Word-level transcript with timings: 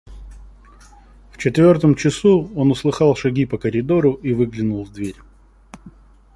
В 1.29 1.37
четвертом 1.37 1.93
часу 1.93 2.51
он 2.55 2.71
услыхал 2.71 3.15
шаги 3.15 3.45
по 3.45 3.59
коридору 3.59 4.13
и 4.13 4.33
выглянул 4.33 4.83
в 4.83 4.91
дверь. 4.91 5.17